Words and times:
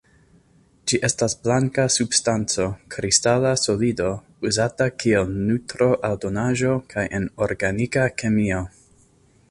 Ĝi 0.91 0.99
estas 1.07 1.35
blanka 1.47 1.83
substanco, 1.95 2.65
kristala 2.95 3.51
solido, 3.65 4.09
uzata 4.51 4.89
kiel 5.03 5.31
nutro-aldonaĵo 5.51 6.75
kaj 6.95 7.07
en 7.21 7.33
organika 7.49 8.09
kemio. 8.23 8.65